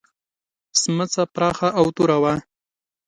[0.79, 2.33] سمڅه پراخه او توره وه.